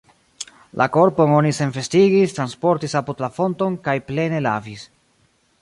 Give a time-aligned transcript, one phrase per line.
[0.81, 4.89] La korpon oni senvestigis, transportis apud la fonton, kaj plene lavis.